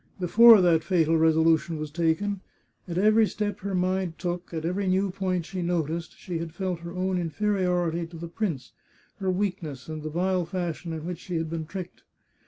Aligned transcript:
Before 0.19 0.61
that 0.61 0.83
fatal 0.83 1.15
resolution 1.15 1.77
was 1.77 1.91
taken, 1.91 2.41
at 2.87 2.97
every 2.97 3.27
step 3.27 3.59
her 3.59 3.75
mind 3.75 4.17
took, 4.17 4.51
at 4.51 4.65
every 4.65 4.87
new 4.87 5.11
point 5.11 5.45
she 5.45 5.61
noticed, 5.61 6.17
she 6.17 6.39
had 6.39 6.55
felt 6.55 6.79
her 6.79 6.91
own 6.95 7.19
inferiority 7.19 8.07
to 8.07 8.17
the 8.17 8.27
prince, 8.27 8.71
her 9.17 9.29
weakness, 9.29 9.87
and 9.87 10.01
the 10.01 10.09
vile 10.09 10.43
fashion 10.43 10.91
in 10.91 11.05
which 11.05 11.19
she 11.19 11.35
had 11.35 11.51
been 11.51 11.67
tricked. 11.67 12.01